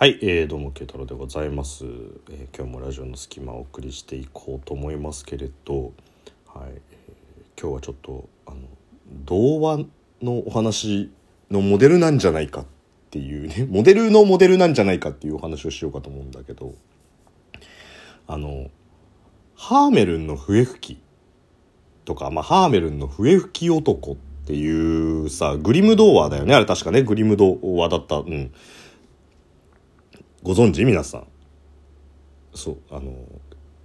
[0.00, 5.92] はい、えー、どうも慶太郎でございます、えー今日もラジオの隙間をお送りしていこうと思いますけれど、
[6.46, 8.58] はい、えー今日はちょっとあの
[9.24, 9.78] 童話
[10.22, 11.10] のお話
[11.50, 12.64] のモデルなんじゃないかっ
[13.10, 16.76] ていうね モデルのモデルなんじゃないかっていうお話をしようかと思うんだけど
[18.28, 18.70] あの
[19.56, 21.00] ハーメルンの笛吹き
[22.04, 26.54] とか、まあ、ハーメルンの笛吹き男っていうさグリム童話だよね。
[26.54, 28.18] あれ確かねグリム童話だった。
[28.18, 28.52] うん。
[30.42, 31.26] ご存知皆さん。
[32.54, 32.78] そう。
[32.90, 33.12] あの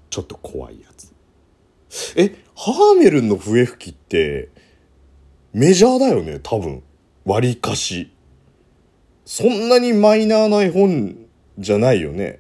[0.09, 1.13] ちょっと怖いやつ。
[2.15, 4.49] えハーメルンの笛吹きって
[5.53, 6.83] メジャーだよね多分。
[7.25, 8.11] 割りかし。
[9.25, 11.15] そんなにマイナーな絵本
[11.57, 12.39] じゃないよね。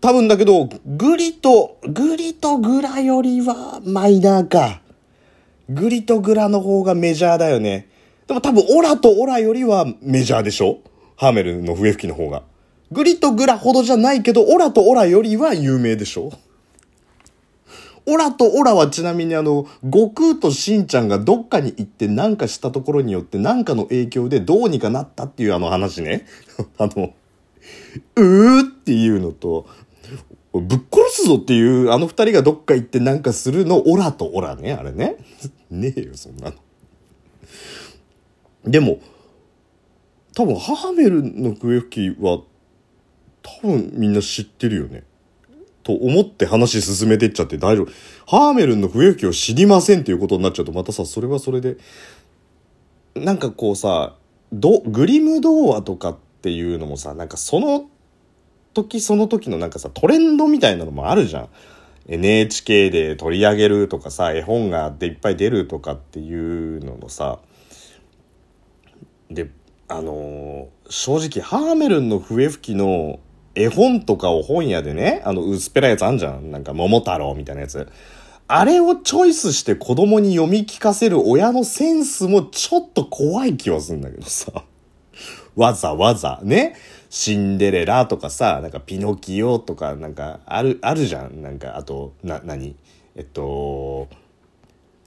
[0.00, 4.82] 多分だけどグリとグリとグラよりはマイナーか。
[5.70, 7.88] グリとグラの方がメジャーだよね。
[8.26, 10.80] でも多分オラとオラよりはメジャーでしょ？
[11.16, 12.42] ハーメルンの笛吹きの方が
[12.94, 16.30] グリとグラほどじゃないけど、オラとオラよりは有名でしょ？
[18.06, 26.26] オラとオラはちなみにあの、悟空としんちゃんがどっかに行ってなんかしたところによってなんかの影響でどうにかなったっていうあの話ね。
[26.78, 27.14] あの、
[28.16, 29.66] うーっていうのと、
[30.52, 35.16] ぶっ殺すぞっていうあの二人がどっか行ってなんかするのオラとオラね、あれね。
[35.70, 36.56] ねえよ、そんなの。
[38.64, 39.00] でも、
[40.34, 42.40] 多分ハーメルの笛吹きは
[43.44, 45.04] 多分みんな知ってるよね。
[45.82, 47.86] と思って話進めてっちゃって大丈夫。
[48.26, 51.76] ハーメルンの笛吹きを知りませんっていうことになっちゃうとまたさ、それはそれで、
[53.14, 54.16] なんかこうさ、
[54.50, 57.84] どグリム童話とかっていうのもさ、なんかその
[58.72, 61.48] 時その時のなんかさ、トレンドみたいなのもあるじゃん。
[62.06, 67.40] NHK で取り上げるとかさ、絵本がでいっぱい出るとかっていうののさ、
[69.30, 69.50] で、
[69.88, 73.18] あのー正直、ハーメルンの笛吹きの
[73.54, 76.50] 絵本とかを本屋でね、あの、薄っぺらいやつあんじゃん。
[76.50, 77.88] なんか、桃太郎みたいなやつ。
[78.46, 84.52] あれをチョイスして子供に読み聞かせる親のセンスもちょっと怖い気はするんだけどさ。
[85.56, 86.74] わざわざ、ね？
[87.08, 91.42] シンデレラとかさ、なんかピノキオとか、なんか、ある、あるじゃん。
[91.42, 92.74] なんか、あと、な、何？
[93.16, 94.08] えっと、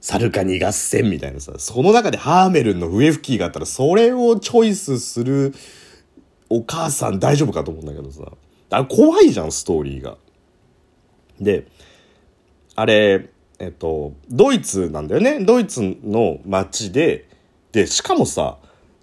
[0.00, 5.54] サルカニ合戦みたいなさ、その中でハーメルンの笛吹きがあったら、それをチョイスする
[6.50, 8.22] お母さん大丈夫かと思うんだけどさ。
[8.70, 10.18] あ怖いじゃん、ストーリーが。
[11.40, 11.66] で、
[12.74, 13.28] あれ、
[13.58, 15.40] えっと、ドイツなんだよね。
[15.40, 17.28] ドイツの街で、
[17.72, 18.58] で、しかもさ、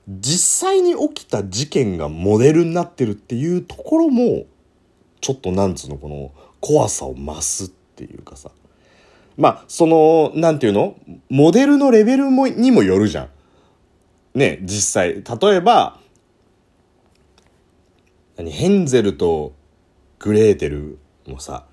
[0.07, 4.45] 実際に起きた事件がモデルになってるっていうところも、
[5.19, 8.51] ちょっとなんつうの、この怖さを増すっていうかさ。
[9.35, 10.95] まあ、その、なんていうの？
[11.29, 13.29] モデルのレベルも、にもよるじゃん。
[14.37, 15.23] ね、実際。
[15.23, 15.99] 例えば、
[18.37, 19.53] 何、ヘンゼルと
[20.19, 20.97] グレーテル
[21.27, 21.65] もさ、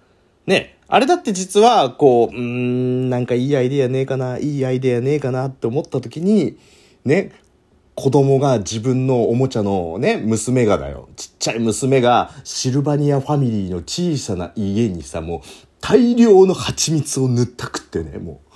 [0.46, 6.58] ね、あれだって実は、こう、うん、なんかいいアイデアねえかな、いいアイデアねえかなって思った時に、
[7.04, 7.32] ね、
[7.94, 11.08] 子供が自分のおもちゃのね、娘がだよ。
[11.16, 15.40] ちっちゃい娘がシルバニアファミリーの小さな家にさ、もう
[15.80, 18.51] 大量の蜂蜜を塗ったくってね、もう。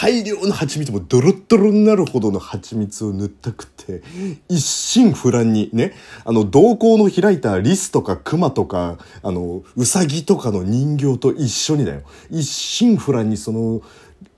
[0.00, 4.02] 大量の蜂蜜もドロッドロになるほどの蜂蜜を塗ったくって、
[4.48, 5.92] 一心不乱にね、
[6.24, 12.00] あの、瞳孔の開いたリスとかクマとか、あの、ウサギとかの人形と一緒にだよ。
[12.30, 13.82] 一心不乱にその、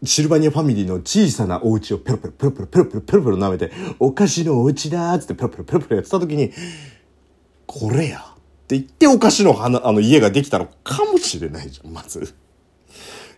[0.03, 3.71] シルバニアファミリーの小さなお家をペロペロペロペロペロペロペロペロ舐めて、
[4.01, 6.51] お菓子のお家だーっつってペロペロペロペロやってた時に、
[7.69, 12.34] これやって言ってお菓子の花、あの家ができたのかもしれないじゃん、まず。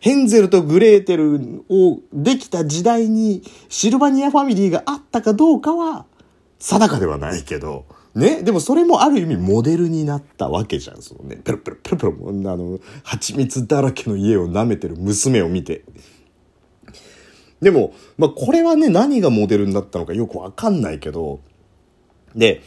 [0.05, 6.05] ヘンゼルとグレーテルをできた時代にシルバニアファミリーがあったかどうかは
[6.59, 8.43] 定かではないけど、ね？
[8.43, 11.01] でもそれもある意味モデルになったわけじゃん。
[11.01, 12.13] そのね、ペロペロペロペロ、
[12.53, 15.87] あの、蜂蜜だらけの家を舐めてる娘を見て。
[17.63, 21.41] でも、まあこれはね、何がモデルになったのかよくわかんないけど、
[22.37, 22.61] で、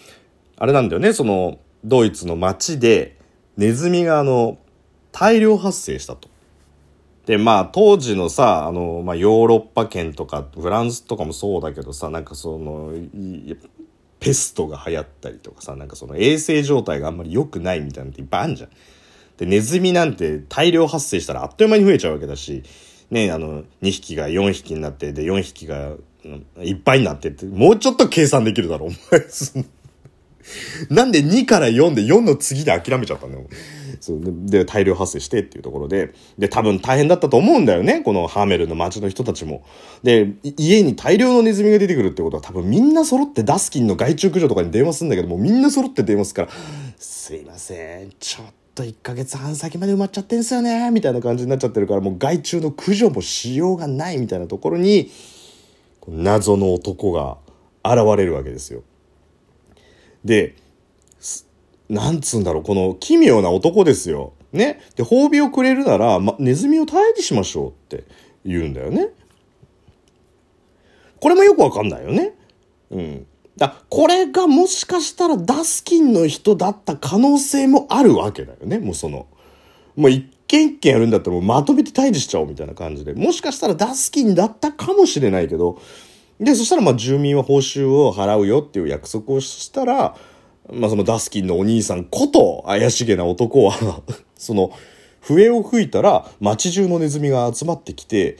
[0.58, 3.16] あれなんだよね、その、ドイツの街で
[3.58, 4.58] ネズミがあの、
[5.12, 6.27] 大量発生したと。
[7.28, 12.94] で、まあ、当時のさ、あの、まあ、ヨーロッパ圏とか、フランスとかもそうだけどさ、なんかその、
[14.20, 18.70] ペストが流行ったりとかさ、なんかその衛生状態があんまり良くないみたいなのっていっぱいあるじゃん。
[19.36, 22.64] で、ネズミなんて大量発生したらあっという間に増えちゃうわけだし、
[23.12, 25.92] ね、あの、2匹が4匹になって、で、4匹が
[26.26, 28.98] うんいっぱいになってって、もうちょっと計算できるだろ、お前。
[30.90, 33.46] なんで2から4で4の次で諦めちゃったんだよ。
[34.00, 38.02] そうで、大量発生してっていうところで、で、多分大変だったと思うんだよね。
[38.02, 39.64] このハーメルの街の人たちも。
[40.04, 46.50] で、家に大量のネズミが出てくるってことは多分みんな揃ってダスキンの害虫駆除とかに電話するんだけども、みんな揃って電話すから、
[46.98, 48.46] すいません、ちょっ
[48.76, 55.12] と1ヶ月半先まで埋まっちゃってんすよね、みたいな感じになっちゃってるから、もう害虫の駆除もしようがないみたいなところに、
[56.08, 57.38] 謎の男が
[57.84, 58.84] 現れるわけですよ。
[60.24, 60.56] で、
[61.90, 64.34] なんつうんだろう、この奇妙な男ですよ。
[64.52, 64.82] ね。
[64.96, 68.04] で、褒美をくれるなら、ま、ネズミを退治しましょうって
[68.46, 69.10] 言うんだよね。
[71.20, 72.34] これもよくわかんないよね。
[72.92, 73.28] うん。
[73.58, 78.80] だこれがもしかしたらダスキンの人だった可能性もあるわけだよね。
[78.80, 79.26] もうその、
[79.96, 83.14] もう一件一件やるんだったらもうまとめて退治しちゃおうみたいな感じで。
[83.14, 85.82] もしかしたらダスキンだったかもしれないけど、
[86.40, 90.16] で、そしたらまあ住民は報酬を払うよっていう約束をしたら、
[90.72, 94.02] まあそのダスキンのお兄さんこと怪しげな男は
[94.36, 94.72] その
[95.22, 98.38] 笛を吹いたら街中のネズミが集まってきて、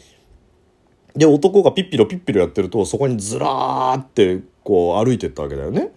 [1.16, 5.92] で、男がピッピロピッピロやってると、そこにずらーってこう歩いてったわけだよね。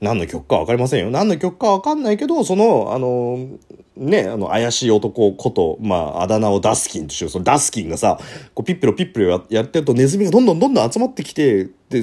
[0.00, 1.10] 何の曲か分かりませんよ。
[1.10, 3.48] 何の曲か分かんないけど、その、あの、
[3.96, 7.30] ね、あの、怪しい男こと、まあ、あだ名をダスキンとしよう。
[7.30, 8.18] そのダスキンがさ、
[8.54, 12.02] こうピッピロピッピロやってるとネズミがどんどんどんどん集まってきて、で、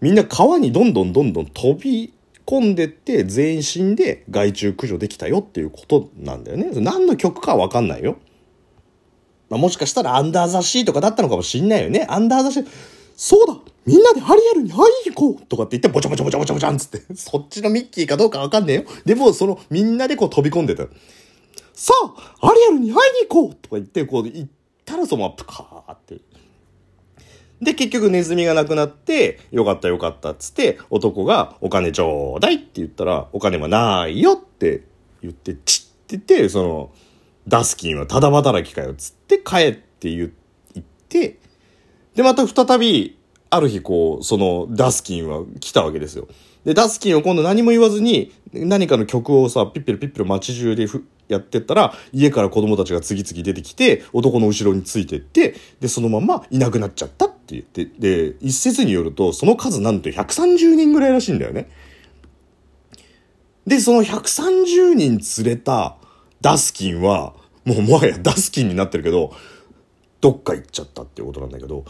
[0.00, 2.12] みんな川にどんどんどんどん飛び
[2.46, 6.70] 込んでって全員死んで害虫駆除できたよっていうことなんだよね。
[6.80, 8.16] 何の曲かは分かんないよ。
[9.50, 12.06] まあ、もしかしたらアンダーザシーとかだったのかもしんないよね。
[12.08, 12.66] アンダーザシー。
[13.22, 18.84] そうだみんなでハリエルに会いに行こうとかって言って、ぼちゃぼちゃぼちゃぼちゃぼちゃんつって、 そっちのミッキーかどうかわかんねえよ。
[19.04, 20.84] でも、その、みんなでこう飛び込んでた。
[21.74, 24.48] さあハリエルに会いに行こうとか言って、こう、行っ
[24.86, 26.20] たらそのままプカーって。
[27.60, 34.84] で、結局ネズミがなくなって、よかったよかったっつって、男がお金ちょうだいって言ったら、お金はないよって
[35.20, 36.90] 言って、チッって言って、その、
[37.46, 40.32] ダスキンはただ働きかよっつって帰って言
[40.78, 41.36] って、
[42.20, 43.16] で、また再び、
[43.48, 46.28] ある日こう、そのダスキンは来たわけですよ。
[46.66, 50.86] で、ダスキンを今度何も言わずに、何かの曲をさ、ピッピルピッピル街中で
[51.28, 61.70] やってったら、家から子供たちが次々出てきて、男の後ろについてって、で、そのままいなくなっちゃったって言って、で、一説によると、その数なんと130人ぐらいらしいんだよね。
[63.66, 65.96] で、その130人連れた
[66.42, 67.32] ダスキンは、
[67.64, 69.32] もうもはやダスキンになってるけど、
[70.20, 71.84] どっか行っちゃったっていうことなんだけど、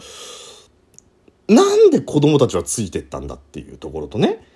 [1.49, 4.47] なんで子供たちはついてったんだっていうところとね、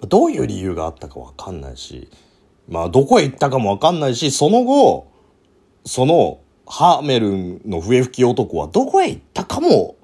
[0.00, 2.08] どういう理由があったかわかんないし、
[2.68, 5.10] まあどこへ行ったかもわかんないし、その後、
[5.84, 9.96] そのハーメルンの笛吹き男はどこへ行ったかも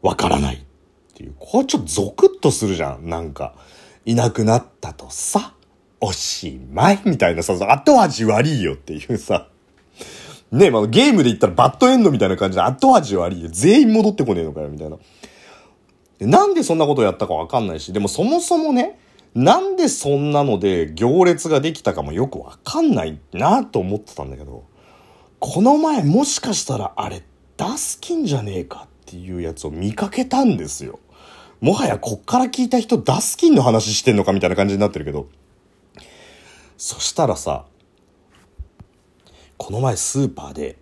[0.00, 0.60] わからないっ
[1.14, 3.54] ていう、これちょっとゾクッとするじゃん、なんか。
[4.06, 5.54] いなくなったとさ、
[6.00, 9.48] おしまいみたいなさ、後味悪いよっていうさ。
[10.54, 13.48] ねまあ、ゲームで言ったらバッドエンドみたいな感じで後味悪いよ。
[13.50, 14.96] 全員戻ってこねえのかよ、みたいな。
[16.20, 19.00] なんでそんなことやったかわかんないし、でもそもそもね、
[19.34, 24.64] なんでそんなので行列ができたかもよくわかんないなと思ってたんだけど、
[25.40, 27.24] この前もしかしたらあれ、
[27.56, 31.00] ダスキンじゃねえかっていうやつを見かけたんですよ。
[31.60, 35.26] もはやこっから聞いた人ダスキンの話してんのかみたいな感じになってるけど。
[36.76, 37.64] そしたらさ、
[39.56, 40.78] この前スーパーで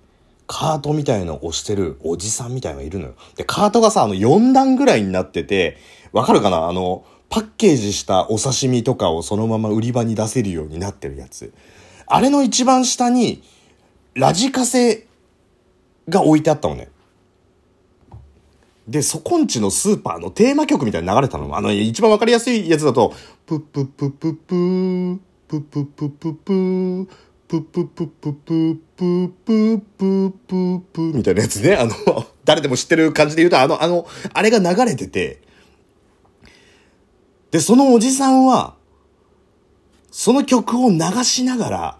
[0.46, 3.14] カートみたいの押してるおじさんみたいのがいるのよ。
[3.36, 5.78] で、カートがさ、あの4段ぐらいになってて、
[6.12, 6.68] わかるかな？
[6.68, 11.54] あの、パッケージしたお刺身とかをそのまま売り場に出せるようになってるやつ。
[12.06, 13.42] あれの一番下に、
[14.14, 15.06] ラジカセ
[16.08, 16.90] が置いてあったのね。
[18.86, 21.56] で、そこんちのスーパーのテーマ曲みたいに流れたの。
[21.56, 23.14] あの、一番わかりやすいやつだと、
[23.46, 27.08] プップップップップー、プップップップップー、
[27.52, 31.74] ププププププププププみたいなやつね。
[31.74, 31.92] あの、
[32.46, 35.42] 誰でも知ってる感じで言うと、あの、あの、あれが流れてて、
[37.50, 38.76] で、そのおじさんは、
[40.10, 41.98] その曲を流しながら、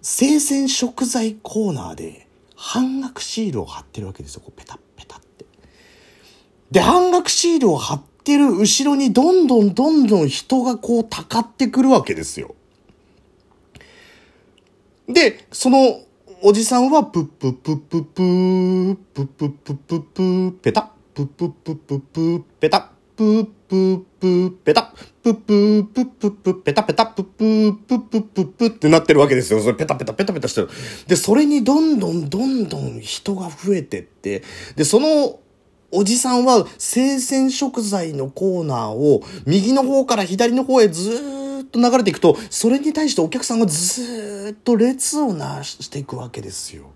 [0.00, 4.40] 生鮮食材コーナーで半額シールを貼ってるわけですよ。
[4.40, 5.46] こうペタッペタって。
[6.72, 12.56] で、半額シールを貼ってる後ろにどんどんどんどん人がこうたかってくるわけですよ。
[15.08, 16.00] で、その
[16.44, 20.80] おじさんは、プッププッププー、プププププー、ペタ。
[20.80, 24.92] ッ、プップップププー、ペタ、プププペタ、
[25.22, 29.60] プププププペタペタ、ププププププってなってるわけですよ。
[29.60, 30.68] それペタペタペタペタしてる。
[31.06, 34.42] で、それにどんどんどんどん人が増えてって、
[34.74, 35.38] で、その
[35.92, 41.41] おじさんは生鮮食材のコーナーを右の方から左の方へずーっと
[41.72, 46.92] と流れていくと、それに対してお客さんがずっと列をなしていくわけですよ。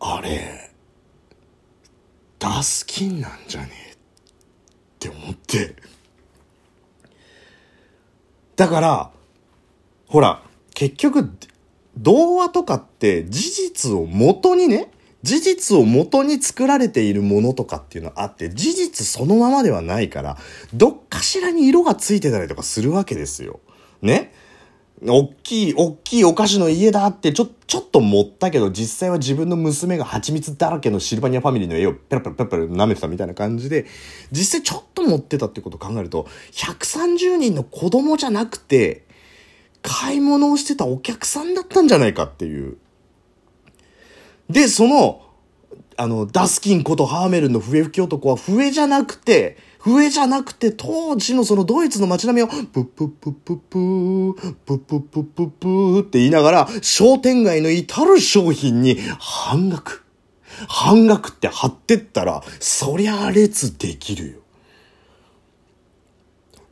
[0.00, 0.70] あれ、
[2.38, 3.96] ダスキンなんじゃねえっ
[4.98, 5.76] て思って。
[8.56, 9.10] だから、
[10.08, 10.42] ほら、
[10.74, 11.30] 結局、
[11.96, 14.90] 童話とかって事実を元にね、
[15.26, 20.38] 事実を元に作られているものとかっていうのはあって、事実そのままではないから、
[20.72, 23.58] どっかしらに色がついてたりとかするわけですよ。
[24.00, 24.32] ね？
[25.04, 33.84] おっきい、おっきいお菓子の家だってちょ、ちょっと持ったけど、実際は自分の娘が蜂蜜だらけのシルバニアファミリーの絵をペラペラペラペラ舐めてたみたいな感じで、
[34.30, 39.04] 実際ちょっと持ってたってことを考えると、130人の子供じゃなくて、
[39.82, 42.78] 買い物をしてたお客さんだったんじゃないかっていう。
[44.50, 45.22] で、その、
[45.96, 60.04] あの、ダスキンことハーメルンの笛吹き男は笛じゃなくて、笛じゃなくて当時のそのドイツの街並みを、プップップッププー、プップップッププーって言いながら、商店街の至る商品に半額。
[60.68, 64.38] 半額って貼ってったら、そりゃ列できるよ。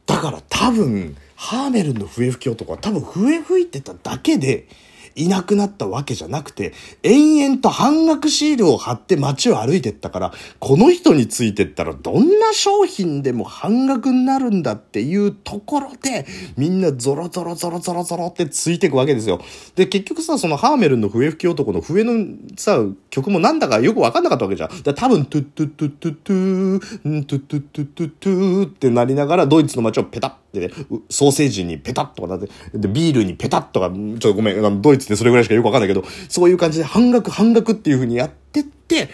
[0.06, 4.68] だから多分、ハーメルンの笛吹き男は多分笛吹いてただけで、
[5.16, 19.40] いなくなったわけじゃなくて、延々と半額シールを貼って街を歩いてったから、この人についてったらどんな商品でも半額になるんだっていうところで、みんなゾロゾロゾロゾロゾロってついていくわけですよ。
[19.76, 22.12] で、結局さ、そのハーメルンの笛吹き男の笛の
[22.56, 22.80] さ、
[23.11, 24.83] 曲もなんだかよくわかんなかったわけじゃん。
[24.83, 30.75] だ多分、トゥットゥットゥットゥトゥー、トゥトゥットゥットゥットゥーってなりながら、ドイツの街をペタッで、ね、
[31.11, 39.11] ソーセージにペタッとかなって、で、ビールにペタッとか、ちょっとごめん、ドイツってそれぐらいしかよくわかんないけど、そういう感じで半額半額っていう風にやってって、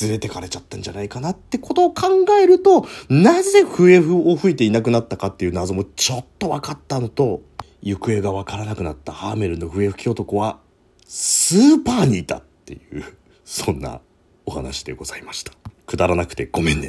[0.00, 2.08] 連れてかれちゃったんじゃないかなってことを考
[2.40, 7.42] えると、なぜ笛を吹いていなくなったかっていう謎もちょっと分かったのと、
[7.82, 10.58] 行方が分からなくなったハーメルの笛吹き男は、
[11.06, 13.04] スーパーにいたっていう、
[13.44, 14.00] そんな
[14.46, 15.52] お話でございました。
[15.86, 16.82] くだらなくてごめんね。